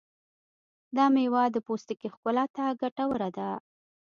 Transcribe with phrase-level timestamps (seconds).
[0.95, 3.49] دا مېوه د پوستکي ښکلا ته ګټوره ده.